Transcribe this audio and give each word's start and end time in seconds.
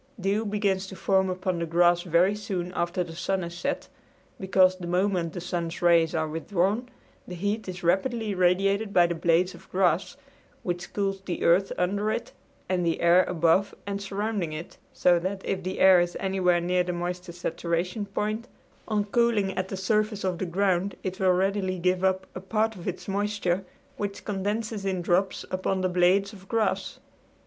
Dew 0.19 0.45
begins 0.45 0.87
to 0.87 0.95
form 0.95 1.29
upon 1.29 1.59
the 1.59 1.67
grass 1.67 2.01
very 2.01 2.33
soon 2.33 2.71
after 2.71 3.03
the 3.03 3.13
sun 3.15 3.43
is 3.43 3.55
set 3.55 3.87
because 4.39 4.75
the 4.77 4.87
moment 4.87 5.33
the 5.33 5.39
sun's 5.39 5.79
rays 5.79 6.15
are 6.15 6.27
withdrawn 6.27 6.89
the 7.27 7.35
heat 7.35 7.69
is 7.69 7.83
rapidly 7.83 8.33
radiated 8.33 8.93
by 8.93 9.05
the 9.05 9.13
blades 9.13 9.53
of 9.53 9.69
grass, 9.69 10.17
which 10.63 10.91
cools 10.93 11.21
the 11.21 11.43
earth 11.43 11.71
under 11.77 12.09
it 12.09 12.31
and 12.67 12.83
the 12.83 12.99
air 12.99 13.23
above 13.25 13.75
and 13.85 14.01
surrounding 14.01 14.53
it, 14.53 14.75
so 14.91 15.19
that 15.19 15.45
if 15.45 15.61
the 15.61 15.77
air 15.79 15.99
is 16.01 16.17
anywhere 16.19 16.59
near 16.59 16.83
the 16.83 16.91
moisture 16.93 17.31
saturation 17.31 18.07
point 18.07 18.47
on 18.87 19.03
cooling 19.05 19.51
at 19.55 19.67
the 19.67 19.77
surface 19.77 20.23
of 20.23 20.39
the 20.39 20.47
ground 20.47 20.95
it 21.03 21.19
will 21.19 21.29
readily 21.33 21.77
give 21.77 22.03
up 22.03 22.25
a 22.33 22.39
part 22.41 22.75
of 22.75 22.87
its 22.87 23.07
moisture, 23.07 23.63
which 23.97 24.25
condenses 24.25 24.83
in 24.83 25.03
drops 25.03 25.45
upon 25.51 25.81
the 25.81 25.87
blades 25.87 26.33
of 26.33 26.47
grass. 26.47 26.97